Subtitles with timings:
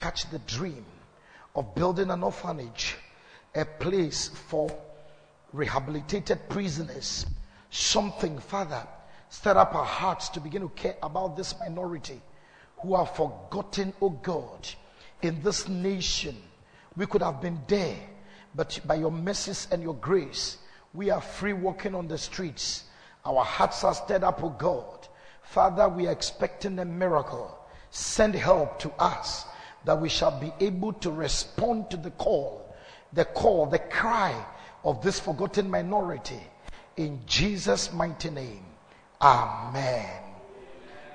[0.00, 0.84] catch the dream
[1.54, 2.96] of building an orphanage,
[3.54, 4.70] a place for
[5.52, 7.26] rehabilitated prisoners,
[7.70, 8.86] something, Father,
[9.28, 12.20] stir up our hearts to begin to care about this minority
[12.78, 14.68] who are forgotten, oh God,
[15.22, 16.36] in this nation.
[16.96, 17.98] We could have been there,
[18.54, 20.58] but by your mercies and your grace,
[20.94, 22.84] we are free walking on the streets.
[23.24, 25.08] Our hearts are stirred up, oh God.
[25.42, 27.56] Father, we are expecting a miracle.
[27.90, 29.44] Send help to us
[29.84, 32.74] that we shall be able to respond to the call,
[33.12, 34.34] the call, the cry
[34.84, 36.40] of this forgotten minority.
[36.96, 38.64] In Jesus' mighty name.
[39.20, 40.22] Amen.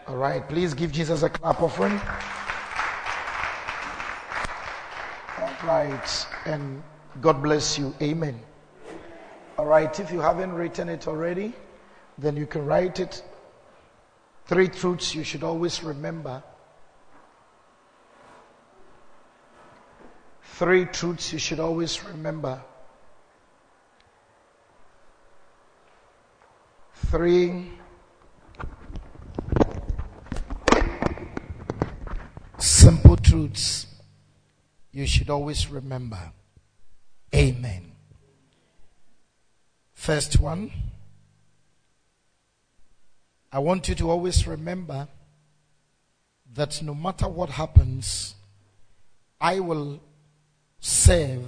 [0.08, 2.00] All right, please give Jesus a clap offering.
[5.42, 6.82] All right, and
[7.22, 7.94] God bless you.
[8.02, 8.40] Amen.
[9.58, 11.54] All right, if you haven't written it already,
[12.18, 13.24] then you can write it.
[14.46, 16.44] Three truths you should always remember.
[20.58, 22.62] Three truths you should always remember.
[27.08, 27.74] Three
[32.58, 33.88] simple truths
[34.94, 36.32] you should always remember.
[37.36, 37.92] Amen.
[39.94, 40.72] First one,
[43.52, 45.10] I want you to always remember
[46.54, 48.36] that no matter what happens,
[49.42, 50.00] I will
[50.86, 51.42] serve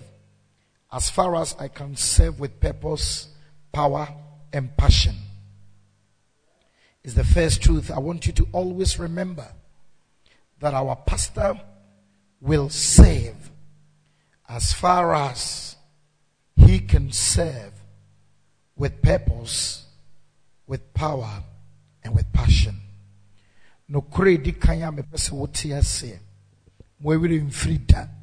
[0.92, 3.28] as far as I can serve with purpose,
[3.72, 4.08] power,
[4.52, 5.16] and passion.
[7.04, 9.48] Is the first truth I want you to always remember
[10.60, 11.62] that our pastor
[12.42, 13.52] will serve
[14.50, 15.76] as far as
[16.56, 17.74] he can serve
[18.76, 19.86] with purpose,
[20.66, 21.44] with power,
[22.04, 22.76] and with passion.
[23.88, 26.20] No di kan a mepɛ sɛ wote aseɛ
[27.00, 28.17] mo awiri mfiri da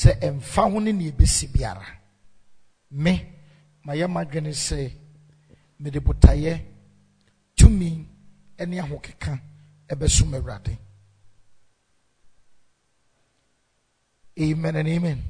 [0.00, 1.86] sɛ ɛmfa ho ne ne ɛbɛsi biara
[2.90, 3.12] me
[3.84, 4.78] mayɛ m'adwene sɛ
[5.78, 6.54] mede botaeɛ
[7.56, 8.06] tumi
[8.66, 9.32] ne ahokeka
[9.88, 10.78] ɛbɛsom awurade
[14.40, 15.22] Amen and amen.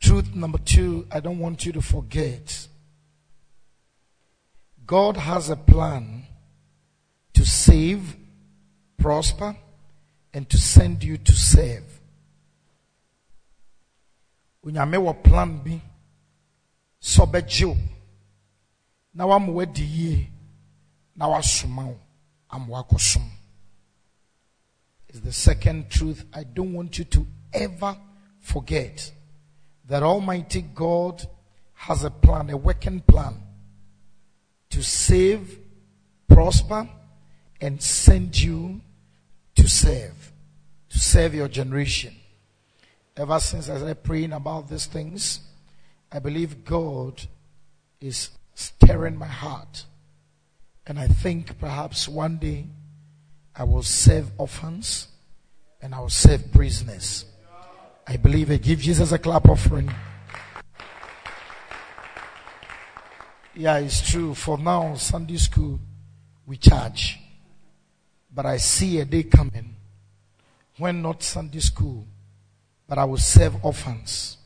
[0.00, 2.66] Truth number two, I don't want you to forget.
[4.84, 6.24] God has a plan
[7.34, 8.16] to save,
[8.98, 9.54] prosper,
[10.34, 12.00] and to send you to serve.
[14.66, 15.80] Onyame wɔ plan bi
[17.00, 17.76] sɛ ɔbɛgye wo
[19.14, 20.30] na wama wadi yie
[21.14, 21.98] na wasoma wo
[22.50, 23.30] ama wakɔsom.
[25.08, 26.24] Is the second truth.
[26.34, 27.96] I don't want you to ever
[28.40, 29.12] forget
[29.86, 31.26] that Almighty God
[31.74, 33.40] has a plan, a working plan
[34.70, 35.58] to save,
[36.28, 36.88] prosper,
[37.60, 38.80] and send you
[39.54, 40.32] to serve,
[40.90, 42.14] to serve your generation.
[43.16, 45.40] Ever since I started praying about these things,
[46.12, 47.22] I believe God
[47.98, 49.84] is stirring my heart.
[50.86, 52.66] And I think perhaps one day
[53.54, 55.08] I will serve orphans
[55.80, 57.24] and I will serve prisoners.
[58.06, 58.62] I believe it.
[58.62, 59.90] Give Jesus a clap offering.
[63.54, 64.34] Yeah, it's true.
[64.34, 65.80] For now, Sunday school,
[66.44, 67.18] we charge.
[68.32, 69.74] But I see a day coming
[70.76, 72.06] when not Sunday school,
[72.88, 74.38] but I will serve orphans.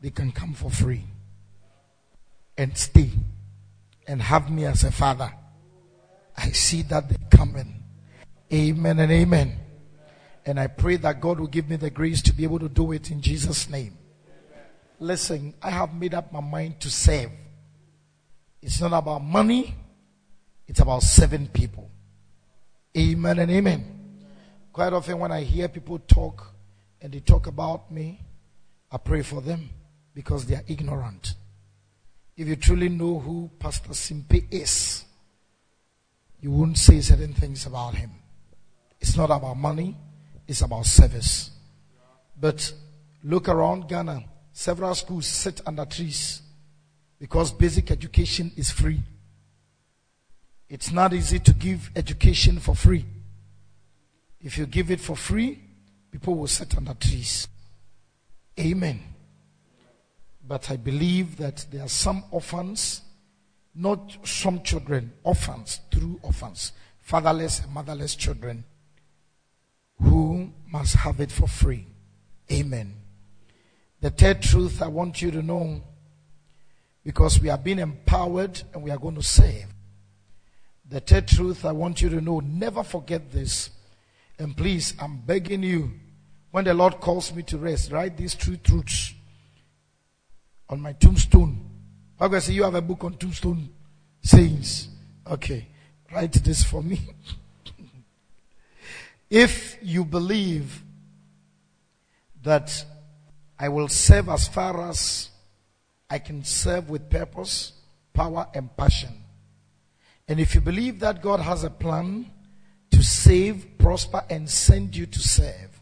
[0.00, 1.04] They can come for free
[2.56, 3.10] and stay
[4.06, 5.32] and have me as a father.
[6.36, 7.82] I see that day coming.
[8.52, 9.58] Amen and amen.
[10.44, 12.92] And I pray that God will give me the grace to be able to do
[12.92, 13.98] it in Jesus' name.
[14.98, 17.30] Listen, I have made up my mind to serve.
[18.62, 19.74] It's not about money,
[20.66, 21.90] it's about serving people.
[22.96, 24.24] Amen and amen.
[24.72, 26.54] Quite often, when I hear people talk
[27.00, 28.20] and they talk about me,
[28.90, 29.70] I pray for them
[30.14, 31.34] because they are ignorant.
[32.36, 35.04] If you truly know who Pastor Simpe is,
[36.40, 38.10] you won't say certain things about him.
[39.00, 39.96] It's not about money,
[40.46, 41.50] it's about service.
[42.38, 42.72] But
[43.24, 44.24] look around Ghana.
[44.52, 46.42] Several schools sit under trees
[47.18, 49.02] because basic education is free.
[50.68, 53.04] It's not easy to give education for free.
[54.40, 55.60] If you give it for free,
[56.16, 57.46] people will sit under trees.
[58.58, 59.02] Amen.
[60.48, 63.02] But I believe that there are some orphans,
[63.74, 66.72] not some children, orphans, true orphans,
[67.02, 68.64] fatherless and motherless children
[70.00, 71.86] who must have it for free.
[72.50, 72.94] Amen.
[74.00, 75.82] The third truth I want you to know
[77.04, 79.66] because we are being empowered and we are going to save.
[80.88, 83.68] The third truth I want you to know never forget this.
[84.38, 85.92] And please, I'm begging you,
[86.56, 89.12] when the Lord calls me to rest, write these true truths
[90.70, 91.68] on my tombstone.
[92.18, 93.68] I'm going to say, You have a book on tombstone
[94.22, 94.88] sayings.
[95.30, 95.68] Okay,
[96.10, 96.98] write this for me.
[99.30, 100.82] if you believe
[102.42, 102.86] that
[103.58, 105.28] I will serve as far as
[106.08, 107.74] I can serve with purpose,
[108.14, 109.12] power, and passion.
[110.26, 112.30] And if you believe that God has a plan
[112.92, 115.75] to save, prosper, and send you to serve,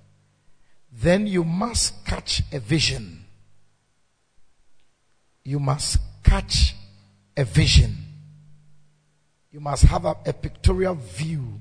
[0.97, 3.25] then you must catch a vision.
[5.43, 6.75] You must catch
[7.37, 7.97] a vision.
[9.51, 11.61] You must have a, a pictorial view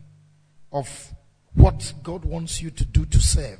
[0.72, 1.12] of
[1.54, 3.60] what God wants you to do to serve.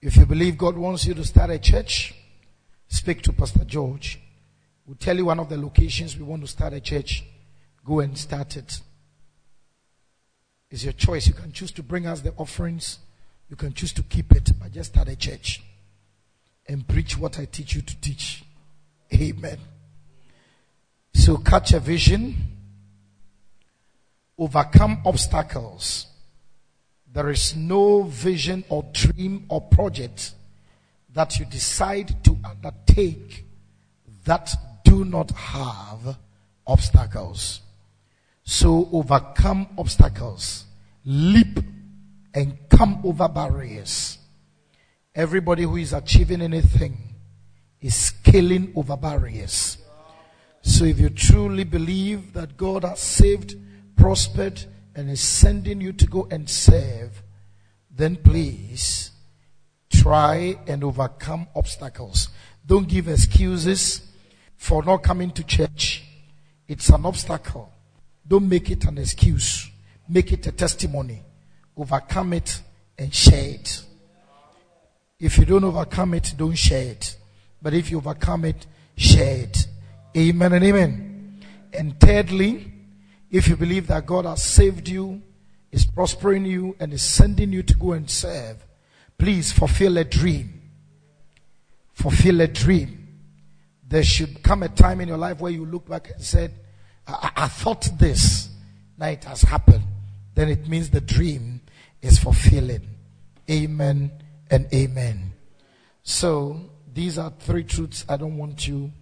[0.00, 2.14] If you believe God wants you to start a church,
[2.88, 4.20] speak to Pastor George.
[4.86, 7.24] We'll tell you one of the locations we want to start a church.
[7.84, 8.80] Go and start it.
[10.76, 11.26] It's your choice.
[11.26, 12.98] You can choose to bring us the offerings.
[13.48, 15.62] You can choose to keep it, but just start a church
[16.68, 18.44] and preach what I teach you to teach.
[19.14, 19.56] Amen.
[21.14, 22.36] So catch a vision,
[24.36, 26.08] overcome obstacles.
[27.10, 30.34] There is no vision or dream or project
[31.14, 33.46] that you decide to undertake
[34.26, 36.18] that do not have
[36.66, 37.62] obstacles.
[38.44, 40.65] So overcome obstacles,
[41.06, 41.60] leap
[42.34, 44.18] and come over barriers.
[45.14, 46.98] Everybody who is achieving anything
[47.80, 49.78] is scaling over barriers.
[50.62, 53.54] So if you truly believe that God has saved,
[53.96, 54.64] prospered,
[54.96, 57.22] and is sending you to go and serve,
[57.90, 59.12] then please
[59.90, 62.30] try and overcome obstacles.
[62.66, 64.02] Don't give excuses
[64.56, 66.02] for not coming to church.
[66.66, 67.72] It's an obstacle.
[68.26, 69.70] Don't make it an excuse.
[70.08, 71.22] Make it a testimony.
[71.76, 72.62] Overcome it
[72.98, 73.84] and share it.
[75.18, 77.16] If you don't overcome it, don't share it.
[77.60, 78.66] But if you overcome it,
[78.96, 79.66] share it.
[80.16, 81.40] Amen and amen.
[81.72, 82.72] And thirdly,
[83.30, 85.22] if you believe that God has saved you,
[85.72, 88.64] is prospering you, and is sending you to go and serve,
[89.18, 90.62] please fulfill a dream.
[91.92, 93.08] Fulfill a dream.
[93.88, 96.52] There should come a time in your life where you look back and said,
[97.06, 98.48] I, I thought this.
[98.98, 99.84] Now it has happened.
[100.36, 101.62] Then it means the dream
[102.02, 102.86] is fulfilling.
[103.50, 104.12] Amen
[104.50, 105.32] and amen.
[106.04, 106.60] So
[106.92, 108.92] these are three truths I don't want you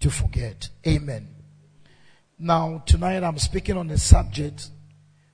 [0.00, 0.70] to forget.
[0.86, 1.28] Amen.
[2.38, 4.70] Now, tonight I'm speaking on a subject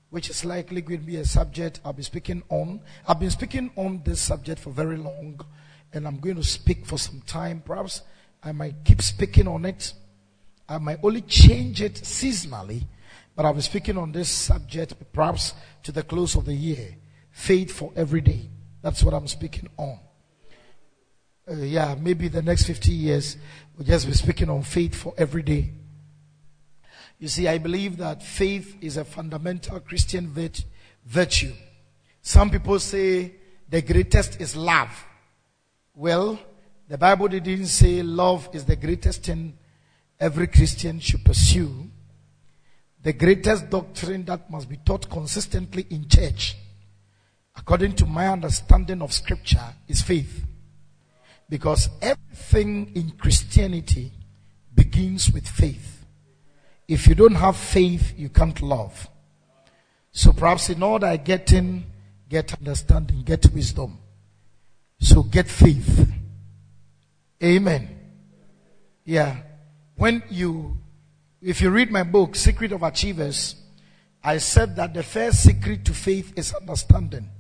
[0.08, 2.80] which is likely going to be a subject I'll be speaking on.
[3.06, 5.40] I've been speaking on this subject for very long,
[5.92, 7.62] and I'm going to speak for some time.
[7.64, 8.02] Perhaps
[8.42, 9.92] I might keep speaking on it.
[10.68, 12.86] I might only change it seasonally,
[13.40, 16.94] but I'll be speaking on this subject perhaps to the close of the year.
[17.30, 18.50] Faith for every day.
[18.82, 19.98] That's what I'm speaking on.
[21.50, 23.38] Uh, yeah, maybe the next 50 years
[23.74, 25.72] We'll just be speaking on faith for every day.
[27.18, 30.34] You see, I believe that faith is a fundamental Christian
[31.06, 31.54] virtue.
[32.20, 33.36] Some people say
[33.70, 34.90] the greatest is love.
[35.94, 36.38] Well,
[36.88, 39.56] the Bible didn't say love is the greatest thing
[40.20, 41.90] every Christian should pursue.
[43.02, 46.56] The greatest doctrine that must be taught consistently in church,
[47.56, 50.44] according to my understanding of scripture, is faith.
[51.48, 54.12] Because everything in Christianity
[54.74, 56.04] begins with faith.
[56.86, 59.08] If you don't have faith, you can't love.
[60.12, 61.86] So perhaps in order getting,
[62.28, 63.98] get understanding, get wisdom.
[64.98, 66.08] So get faith.
[67.42, 67.96] Amen.
[69.04, 69.36] Yeah.
[69.96, 70.78] When you,
[71.42, 73.56] if you read my book, Secret of Achievers,
[74.22, 77.30] I said that the first secret to faith is understanding.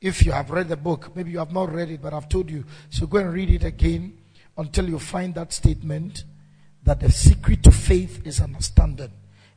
[0.00, 2.50] If you have read the book, maybe you have not read it, but I've told
[2.50, 2.64] you.
[2.90, 4.18] So go and read it again
[4.58, 6.24] until you find that statement
[6.82, 9.12] that the secret to faith is understanding.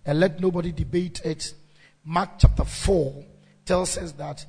[0.06, 1.54] And let nobody debate it.
[2.06, 3.26] Mark chapter 4
[3.66, 4.46] tells us that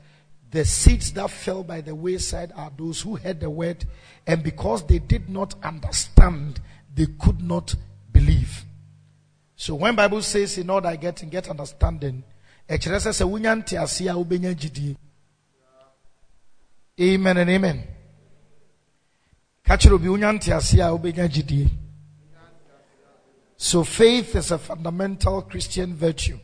[0.51, 3.85] the seeds that fell by the wayside are those who heard the word,
[4.27, 6.61] and because they did not understand,
[6.97, 7.75] they could not
[8.11, 8.65] believe.
[9.55, 12.25] So when Bible says in order I get get understanding,
[16.99, 17.85] Amen and amen.
[23.59, 26.39] So faith is a fundamental Christian virtue.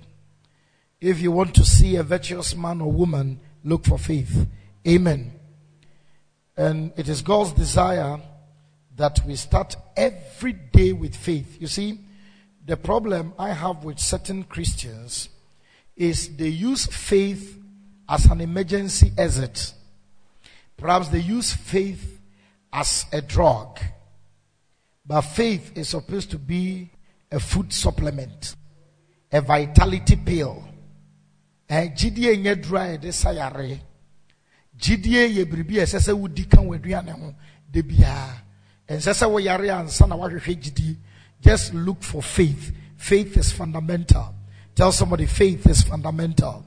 [1.01, 4.47] If you want to see a virtuous man or woman, look for faith.
[4.87, 5.33] Amen.
[6.57, 8.21] And it is God's desire
[9.03, 11.57] that we start every day with faith.
[11.61, 11.99] You see,
[12.65, 15.29] the problem I have with certain Christians
[15.97, 17.59] is they use faith
[18.09, 19.75] as an emergency exit.
[20.77, 22.21] Perhaps they use faith
[22.73, 23.81] as a drug.
[25.05, 26.89] But faith is supposed to be
[27.33, 28.55] a food supplement,
[29.33, 30.63] a vitality pill.
[31.69, 31.89] Eh,
[37.83, 38.43] Biara.
[38.89, 40.97] Ɛnsɛ sɛ wɔyare ansa na wahwehwɛ gyidie.
[41.41, 42.73] Just look for faith.
[42.97, 44.35] Faith is fundamental.
[44.75, 46.65] Tell somebody faith is fundamental.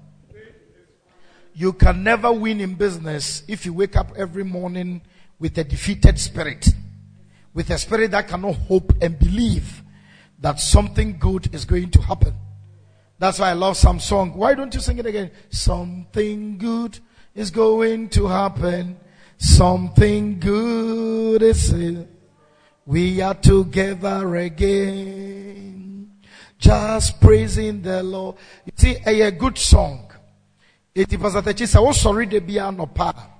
[1.53, 5.01] You can never win in business if you wake up every morning
[5.39, 6.67] with a defeated spirit,
[7.53, 9.81] with a spirit that cannot hope and believe
[10.39, 12.33] that something good is going to happen.
[13.17, 14.33] That's why I love some song.
[14.35, 15.31] Why don't you sing it again?
[15.49, 16.99] Something good
[17.33, 18.97] is going to happen.
[19.37, 22.07] Something good is it.
[22.85, 26.11] We are together again.
[26.57, 28.37] Just praising the Lord.
[28.65, 30.11] You see, a, good song.
[30.93, 33.35] It is a sɛ wosɔre da bia anɔpa a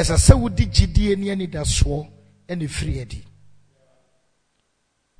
[0.00, 2.08] ɛsɛ sɛ wode gyidie ne anidasoɔ
[2.50, 3.24] ne firi adi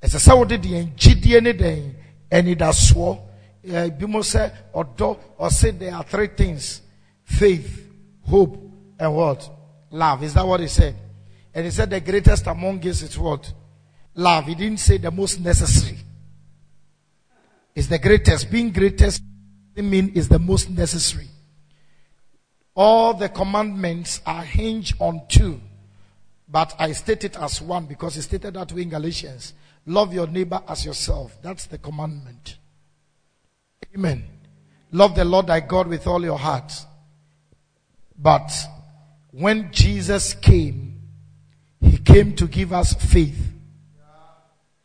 [0.02, 1.94] ɛsɛ sɛ wode deɛ gyidie ne dɛn
[2.30, 3.18] anidasoɔ
[3.99, 6.83] bi mo sɛ ɔdɔ ɔse there are three things
[7.25, 7.88] faith
[8.23, 8.56] hope
[8.99, 9.50] and what
[9.94, 10.94] love is that what he said
[11.54, 13.52] and he said the greatest among us is what
[14.14, 15.98] love he didn't say the most necessary
[17.74, 19.22] is the greatest being greatest
[19.76, 21.28] I mean is the most necessary
[22.74, 25.60] all the commandments are hinged on two,
[26.48, 29.54] but I state it as one because it's stated that way in Galatians.
[29.86, 31.36] Love your neighbor as yourself.
[31.40, 32.56] That's the commandment.
[33.94, 34.24] Amen.
[34.90, 36.72] Love the Lord thy God with all your heart.
[38.18, 38.50] But
[39.36, 41.00] when Jesus came,
[41.80, 43.52] he came to give us faith,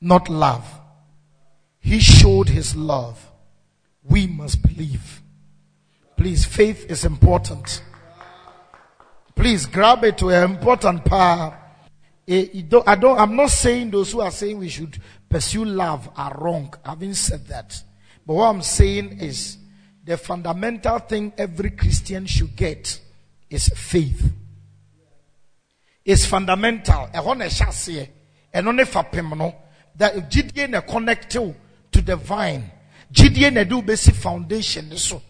[0.02, 0.66] not love.
[1.80, 3.24] He showed his love.
[4.04, 5.22] We must believe.
[6.18, 7.84] Please, faith is important.
[9.36, 11.54] Please grab it to an important part.
[12.28, 14.98] Eh, I don't, I'm not saying those who are saying we should
[15.30, 16.74] pursue love are wrong.
[16.84, 17.82] I haven't said that.
[18.26, 19.60] But what I'm saying is
[20.04, 23.00] the fundamental thing every Christian should get
[23.50, 24.32] is faith.
[26.06, 27.10] It's fundamental.
[27.12, 27.24] That
[30.30, 30.82] gyidie na
[31.92, 32.72] to the vine.
[33.52, 35.22] Na do basic foundation so.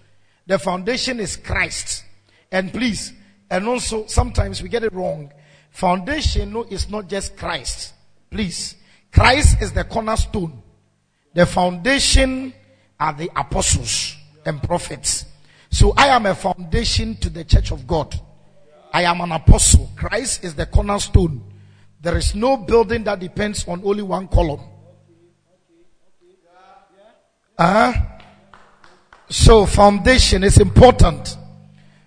[0.45, 2.03] The foundation is Christ.
[2.51, 3.13] And please,
[3.49, 5.31] and also sometimes we get it wrong.
[5.69, 7.93] Foundation no, is not just Christ.
[8.29, 8.75] Please.
[9.11, 10.61] Christ is the cornerstone.
[11.33, 12.53] The foundation
[12.99, 15.25] are the apostles and prophets.
[15.69, 18.19] So I am a foundation to the church of God.
[18.91, 19.89] I am an apostle.
[19.95, 21.43] Christ is the cornerstone.
[22.01, 24.61] There is no building that depends on only one column.
[27.57, 27.93] Uh.
[29.29, 31.37] So foundation is important.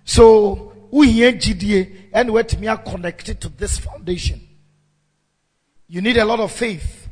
[0.03, 4.41] So we here GDA and we are connected to this foundation.
[5.87, 7.07] You need a lot of faith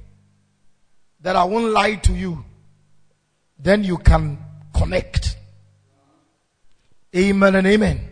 [1.22, 2.44] that I won't lie to you.
[3.58, 4.40] Then you can
[4.76, 5.31] connect.
[7.16, 8.08] Amen and amen.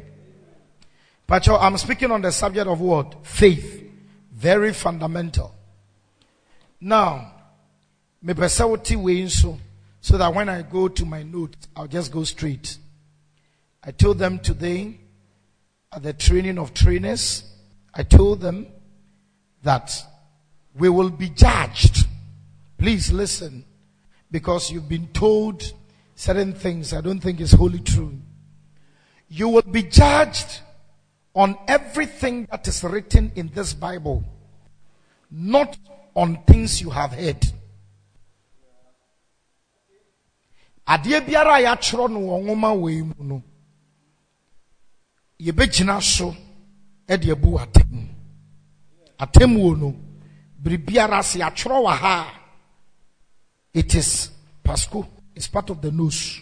[1.26, 3.26] Pacho, I'm speaking on the subject of what?
[3.26, 3.90] Faith.
[4.34, 5.54] Very fundamental.
[6.82, 7.34] Now,
[8.22, 8.34] me
[10.02, 12.78] so that when I go to my notes, I'll just go straight.
[13.84, 15.00] I told them today
[15.92, 17.44] at the training of trainers,
[17.94, 18.68] I told them
[19.64, 19.92] that
[20.76, 22.06] we will be judged.
[22.78, 23.66] Please listen,
[24.32, 25.74] because you've been told
[26.16, 28.20] certain things I don't think is wholly true.
[29.30, 30.62] You will be judged
[31.36, 34.24] on everything that is written in this Bible,
[35.32, 35.78] not
[36.16, 37.46] on things you have heard.
[40.90, 43.44] adeɛ biara a yɛatwerɛ no wɔ nwoma wei mu no
[45.40, 46.36] yɛbɛgyina so
[47.06, 47.60] de abu
[49.20, 49.96] atem no
[50.62, 52.42] biribiara sɛ yɛatwerɛ ha
[53.74, 54.32] it is
[54.64, 56.42] pasco it's part of the news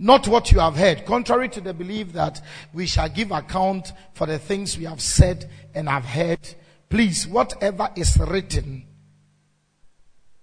[0.00, 2.42] not what you have heard contrary to the belief that
[2.72, 6.40] we shall give account for the things we have said and have heard
[6.88, 8.84] please whatever is written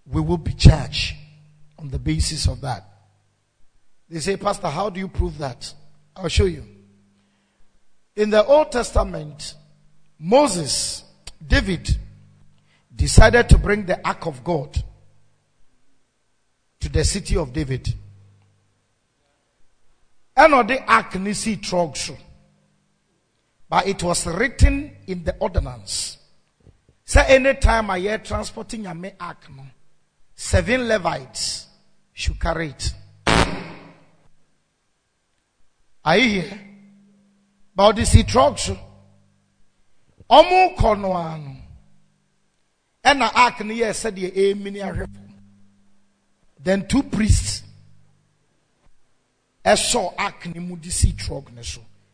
[0.09, 1.15] we will be judged
[1.77, 2.85] on the basis of that.
[4.09, 5.73] They say, Pastor, how do you prove that?
[6.15, 6.63] I'll show you.
[8.15, 9.53] In the Old Testament,
[10.17, 11.03] Moses,
[11.45, 11.89] David,
[12.95, 14.81] decided to bring the ark of God
[16.79, 17.93] to the city of David.
[20.37, 22.15] And of the ark nisi trogso.
[23.67, 26.17] But it was written in the ordinance.
[27.03, 29.63] Say anytime I hear transporting a ark, no,
[30.35, 31.65] seven Levites
[32.13, 32.93] should carry it.
[36.05, 36.61] Are you here?
[37.75, 38.69] But the sea trucks.
[40.29, 41.57] Omu kono
[43.03, 45.07] And the ark ni said the emini
[46.59, 47.63] Then two priests
[49.75, 50.77] saw ark ni mu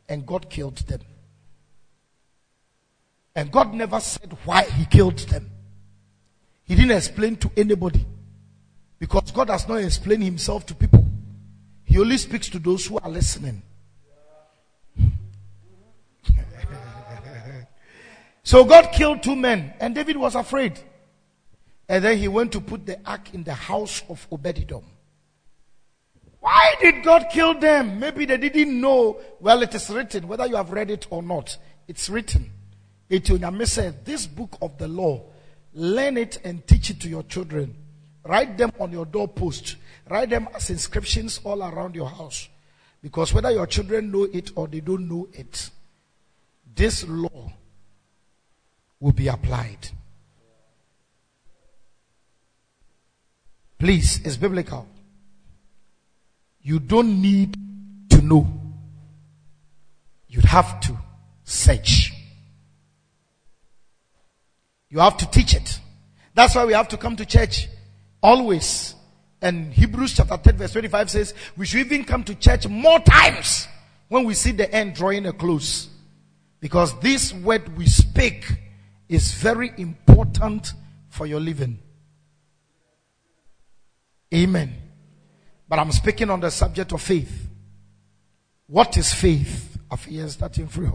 [0.10, 1.02] and God killed them.
[3.36, 5.50] And God never said why he killed them.
[6.66, 8.06] He didn't explain to anybody.
[9.00, 11.06] Because God has not explained himself to people.
[11.84, 13.62] He only speaks to those who are listening.
[18.44, 20.80] so God killed two men, and David was afraid.
[21.90, 24.84] And then he went to put the ark in the house of Obededom.
[26.44, 28.02] Why did God kill them?
[28.02, 29.18] Maybe they didn't know.
[29.40, 31.58] Well, it is written, whether you have read it or not.
[31.88, 32.52] It's written.
[33.10, 33.28] It
[33.70, 35.24] said, This book of the law,
[35.74, 37.74] learn it and teach it to your children.
[38.26, 39.78] Write them on your doorpost.
[40.10, 42.50] Write them as inscriptions all around your house.
[43.02, 45.70] Because whether your children know it or they don't know it,
[46.76, 47.54] this law
[49.00, 49.92] will be applied.
[53.80, 54.90] Please, it's biblical.
[56.64, 57.58] You don't need
[58.10, 58.48] to know.
[60.28, 60.98] You have to
[61.44, 62.14] search.
[64.90, 65.80] You have to teach it.
[66.34, 67.68] That's why we have to come to church
[68.22, 68.96] always.
[69.42, 73.68] And Hebrews chapter 10 verse 25 says we should even come to church more times
[74.08, 75.90] when we see the end drawing a close.
[76.62, 78.46] Because this word we speak
[79.10, 80.74] is very important
[81.10, 81.78] for your living.
[84.34, 84.74] Amen.
[85.74, 87.48] But I'm speaking on the subject of faith.
[88.68, 89.76] What is faith?
[89.90, 90.88] Of years starting free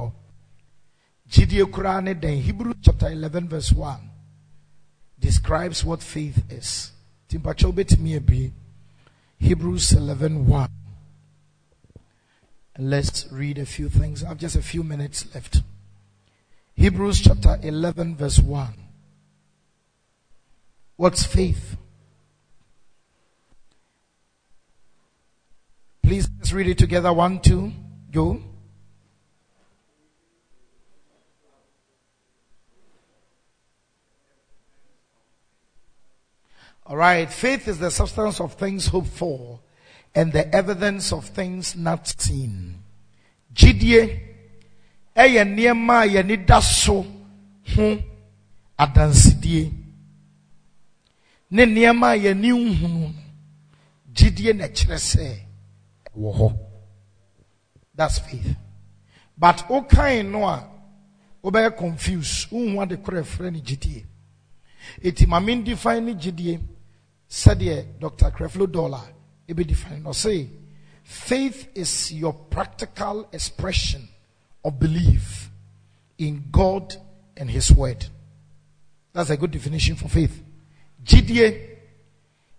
[1.29, 3.99] Jidie Kurane then Hebrew chapter 11 verse 1
[5.19, 6.93] describes what faith is.
[7.29, 8.53] Timpacho betimi be
[9.41, 10.69] Hebrews 11 1.
[12.79, 14.23] Let's read a few things.
[14.23, 15.63] I have just a few minutes left.
[16.77, 18.75] Hebrews chapter 11 verse 1.
[20.95, 21.77] What's faith?
[26.09, 27.13] Please let's read it together.
[27.13, 27.71] One, two,
[28.11, 28.41] go.
[36.87, 37.31] All right.
[37.31, 39.61] Faith is the substance of things hoped for
[40.15, 42.83] and the evidence of things not seen.
[43.53, 44.19] Jidie
[45.15, 47.05] ɛyɛ nneɛma a yɛni da so
[47.77, 47.99] ho
[48.79, 49.71] adansidie
[51.51, 53.13] ne nneɛma a yɛni nhunu
[54.15, 55.48] gyidie na kyerɛ
[56.19, 56.59] hɔ.
[57.95, 58.57] That's faith.
[59.37, 60.69] But kind no a
[61.45, 62.51] wobɛyɛ confused.
[62.51, 64.05] Wohu ade korɛ frɛ no gyidie.
[65.03, 66.61] Eti maame define ne gyidie
[67.29, 69.03] sɛdeɛ dr creflo dollar
[69.47, 70.49] define no say
[71.03, 74.09] faith is your practical expression
[74.65, 75.51] of belief
[76.19, 76.97] in god
[77.37, 78.07] and his word
[79.13, 80.43] that's a good definition for faith
[81.05, 81.77] gyidie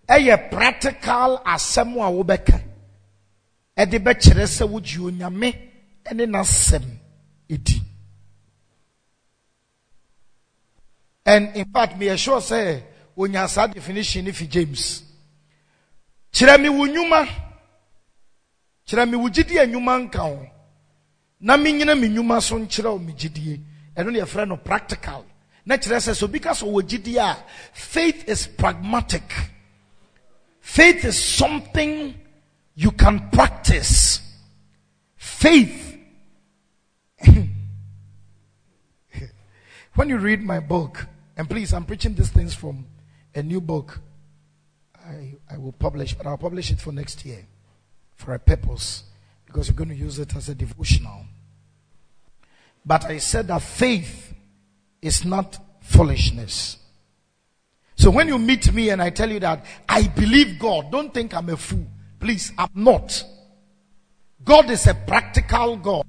[0.07, 2.11] ɛyɛ practical asɛm a
[3.79, 5.49] ɛde bɛkyerɛ sɛ wogye onyame
[6.05, 6.85] ɛne n'asɛm
[7.49, 7.81] edi.
[11.25, 12.83] And in fact me assure say
[13.15, 15.03] onya saa definition ne fi james.
[16.33, 17.27] Kyerɛ me wo nnwuma
[18.85, 20.45] kyerɛ me wo gyidie nnwuma nka ho.
[21.39, 23.61] Na menyina me nnwuma so nkyerɛ wo me gyidie
[23.95, 25.25] ɛno ne yɛfrɛ no practical.
[25.65, 27.37] Na kyerɛ sɛ so bi ka so wɔ gyidie a
[27.71, 29.23] faith is pragmatic.
[30.59, 32.18] Faith is something
[32.79, 34.21] you can practice
[35.15, 35.97] faith
[39.95, 42.85] when you read my book and please i'm preaching these things from
[43.35, 43.99] a new book
[45.09, 47.45] I, I will publish, but I'll publish it for next year
[48.15, 49.03] for a purpose
[49.45, 51.25] because we're going to use it as a devotional.
[52.85, 54.33] But I said that faith
[55.01, 56.77] is not foolishness.
[57.95, 61.33] So when you meet me and I tell you that I believe God, don't think
[61.33, 61.87] I'm a fool.
[62.19, 63.23] Please, I'm not.
[64.43, 66.05] God is a practical God.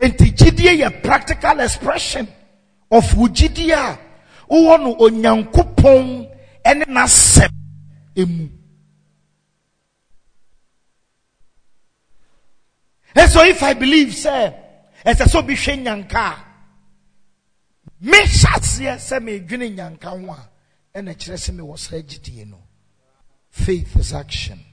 [0.00, 2.28] And a practical expression
[2.90, 3.98] of wogyidiɛ a
[4.50, 6.30] wowɔ no onyankopɔn
[6.74, 6.84] ne
[8.16, 8.48] emu
[13.14, 14.54] and so if i believe sir,
[15.04, 16.44] ɛsɛ sɛ obi hwɛ nyanka a
[18.02, 20.48] mehyɛ aseɛ sɛ medwene nyanka ho a
[20.94, 22.62] ɛna kyerɛ sɛ mewɔ saa gyidie no
[23.50, 24.64] faith is action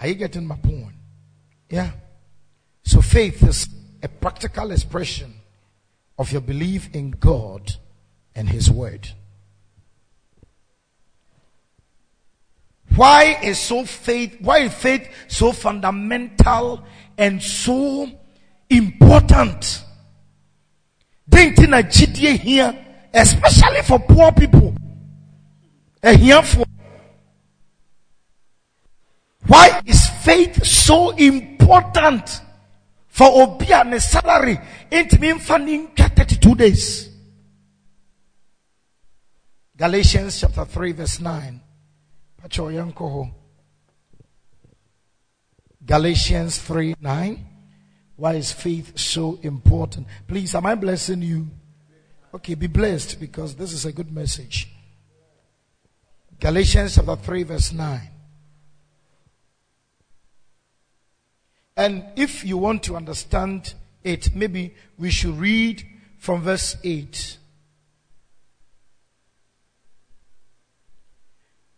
[0.00, 0.94] are you getting my point
[1.70, 1.90] yeah
[2.84, 3.68] so faith is
[4.02, 5.34] a practical expression
[6.18, 7.74] of your belief in God
[8.34, 9.08] and His Word.
[12.94, 16.82] Why is so faith, why is faith so fundamental
[17.16, 18.10] and so
[18.68, 19.84] important?
[21.28, 24.74] Denting a GDA here, especially for poor people.
[26.02, 26.64] A here for
[29.48, 32.40] why is faith so important
[33.08, 34.58] for Obia and salary?
[34.92, 37.08] Ain't mean funding 32 days.
[39.74, 41.60] Galatians chapter 3 verse 9.
[45.84, 47.46] Galatians 3 9.
[48.18, 50.08] Why is faith so important?
[50.26, 51.46] Please, am I blessing you?
[52.34, 54.68] Okay, be blessed because this is a good message.
[56.40, 58.00] Galatians chapter 3 verse 9.
[61.76, 65.86] And if you want to understand it, maybe we should read
[66.18, 67.38] from verse 8.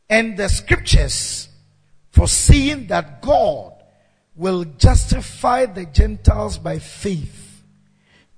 [0.08, 1.50] And the scriptures
[2.08, 3.79] foreseeing that God
[4.40, 7.62] will justify the Gentiles by faith,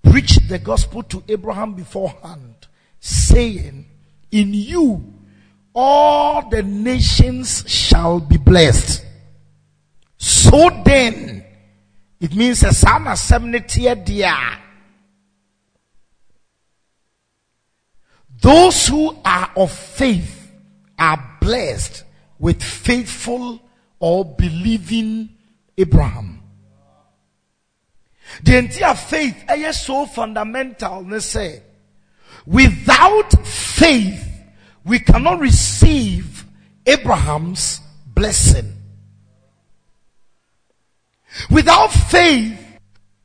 [0.02, 2.66] preach the gospel to Abraham beforehand,
[2.98, 3.86] saying,
[4.32, 5.14] In you
[5.72, 9.06] all the nations shall be blessed.
[10.18, 11.44] So then,
[12.20, 14.36] it means a son of seventy dear.
[18.40, 20.50] Those who are of faith
[20.98, 22.02] are blessed
[22.40, 23.62] with faithful
[24.00, 25.28] or believing
[25.76, 26.42] Abraham.
[28.42, 31.04] The entire faith eh, is so fundamental.
[31.04, 31.62] They say,
[32.46, 34.28] without faith,
[34.84, 36.44] we cannot receive
[36.86, 38.72] Abraham's blessing.
[41.50, 42.58] Without faith,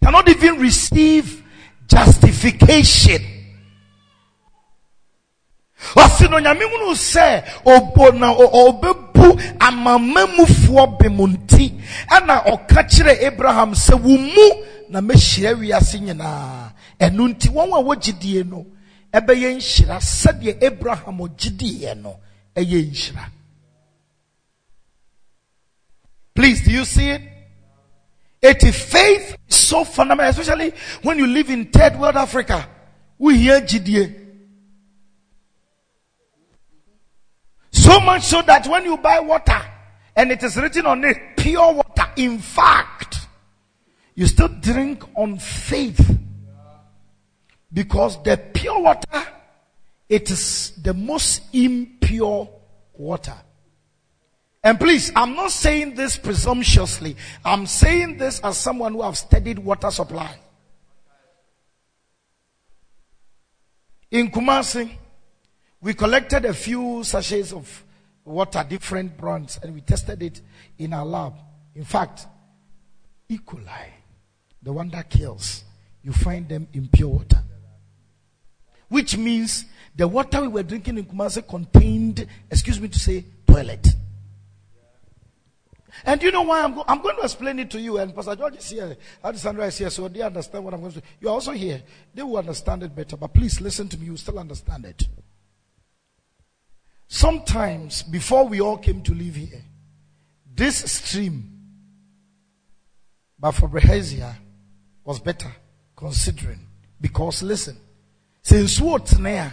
[0.04, 1.44] cannot even receive
[1.88, 3.22] justification.
[5.96, 6.96] ɔsi no nyame hunu
[8.20, 9.07] na ɔbɛbu
[9.60, 11.74] amamamufoɔ bɛmu nti
[12.10, 14.16] ɛna ɔka kyerɛ abraham sɛ wo
[14.90, 16.72] na mɛhyira wiase nyinaa.
[17.00, 18.66] Ɛno nti wɔn a wɔgyidie no
[19.14, 22.20] ɛbɛyɛ nhyira sɛdeɛ abraham ɔgyidiɛ no
[22.56, 23.26] ɛyɛ nhyira.
[26.34, 27.22] Please do you see it?
[28.42, 30.72] It is faith so fundamental especially
[31.02, 32.68] when you live in third world africa.
[33.18, 34.27] We hear gyidie
[37.88, 39.62] So much so that when you buy water
[40.14, 43.16] and it is written on it pure water, in fact,
[44.14, 46.20] you still drink on faith.
[47.72, 49.26] Because the pure water,
[50.10, 52.50] it is the most impure
[52.94, 53.36] water.
[54.62, 57.16] And please, I'm not saying this presumptuously.
[57.46, 60.36] I'm saying this as someone who have studied water supply.
[64.12, 64.92] In Kumasi,
[65.88, 67.86] we collected a few sachets of
[68.26, 70.42] water, different brands, and we tested it
[70.78, 71.36] in our lab.
[71.76, 72.28] In fact,
[73.30, 73.38] E.
[73.38, 73.86] coli,
[74.62, 75.64] the one that kills,
[76.04, 77.42] you find them in pure water.
[78.90, 79.64] Which means
[79.96, 83.88] the water we were drinking in Kumasi contained, excuse me to say, toilet.
[86.04, 87.98] And you know why I'm, go- I'm going to explain it to you.
[87.98, 91.00] And Pastor George is here, Alessandra is here, so they understand what I'm going to
[91.00, 91.06] say.
[91.22, 91.82] You're also here.
[92.14, 93.16] They will understand it better.
[93.16, 94.08] But please listen to me.
[94.08, 95.08] You still understand it.
[97.08, 99.64] Sometimes, before we all came to live here,
[100.54, 101.52] this stream,
[103.40, 103.70] but for
[105.06, 105.52] was better
[105.96, 106.60] considering.
[107.00, 107.78] Because listen,
[108.42, 109.52] since what now,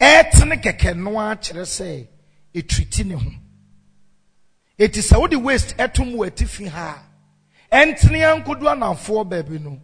[0.00, 2.08] ɛtene kɛkɛ no a kyerɛ sɛ
[2.54, 3.30] ɛtriti ne ho.
[4.78, 7.04] Ɛti sɛ wode waste ɛto mu atifi ha.
[7.70, 9.80] A ɛntene ankodu anafoɔ baabi no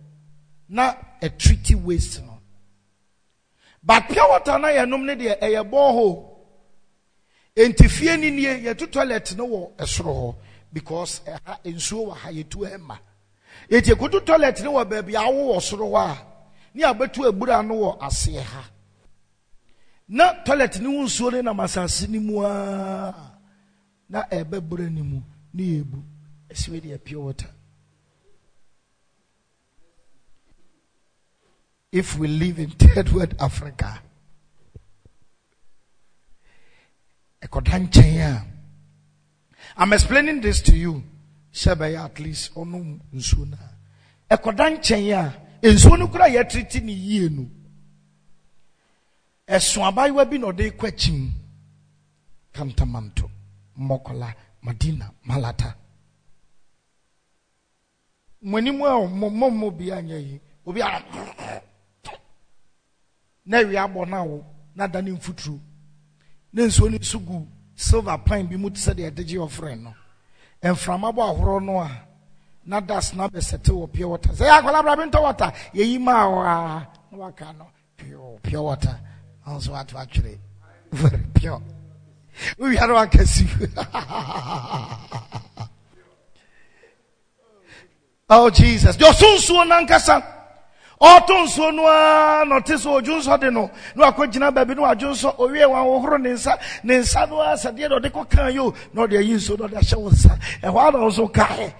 [0.69, 2.41] na ɛtriti waste no.
[3.85, 6.36] But pure water na yɛnom ne ɛyɛ borehole
[7.57, 10.35] enti fie ni nie yɛto toilet no wɔ ɛsoro hɔ
[10.73, 12.99] because ɛha nsuo wɔ ha yɛtu ɛma.
[13.71, 16.27] Yɛti ekotu toilet no wɔ baabi awo wɔ soro hɔ a
[16.75, 18.65] ne abɛtu abura no wɔ aseɛ ha.
[20.09, 23.15] Na toilet no nsuo no nam asase no mu a
[24.09, 25.23] na ɛbɛbura ne mu
[25.55, 26.03] ne yɛbu.
[26.51, 27.51] Ɛsiwe deɛ pure water.
[31.91, 34.03] If we live in third world africa
[37.47, 38.43] ɛkɔda nkyɛn
[39.79, 41.03] i'm explaining this to you.
[41.53, 43.57] Sɛ at least ɔnom nsuo no
[44.31, 45.13] a ɛkɔda nkyɛn
[45.63, 47.49] a nsuo no kora yɛtriti ne yie no
[49.49, 49.81] ɛso
[52.53, 53.31] kantamanto.
[53.79, 55.77] Mmɔkɔla madina malata.
[58.43, 60.41] Mo anim a mo mo mo bi anyɛ yi.
[60.67, 60.89] Obi a
[63.47, 64.25] na awia abɔ na
[64.75, 65.61] na da ne mfuturo
[66.57, 69.79] na nsuo no so gu silver pine bi mu te sɛ deɛ ɛde gye ɔfrɛ
[69.83, 69.95] no.
[70.63, 71.91] Mframa bɔ ahorow no a
[72.65, 74.31] na das na bɛsɛte wɔ pure water.
[74.31, 77.67] Sɛ yɛ akwala bra ntɔ water yɛyi maa a na waka no
[77.97, 78.99] pure pure water.
[79.47, 80.39] Ɔnso wato atwerɛ
[80.93, 81.61] very pure.
[82.59, 83.45] Wowia no waka si
[88.31, 88.97] oh jesus.
[88.97, 90.36] Deɛ ɔso nsuo nankasa
[91.01, 94.83] ɔto nsuo no ara na so odwo nsɔ de no na wakɔ gyina baabi na
[94.83, 98.29] wadwo nsɔ owie wɔn ahohoro ne nsa ne nsa no ara sɛdeɛ na ɔde kɔ
[98.31, 99.97] kan yi o na ɔde ayi nsuo na ɔde nsa
[100.63, 101.75] ɛhɔ ara ɔnso kae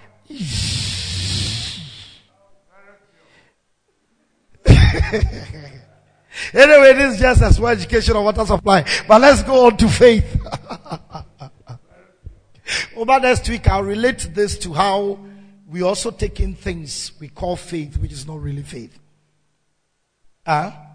[6.53, 9.89] anyway this is just a small education on water supply but let's go on to
[9.89, 10.39] faith.
[12.95, 15.17] Over next week i'll relate this to how
[15.67, 18.99] we also take in things we call faith which is not really faith
[20.47, 20.86] Huh?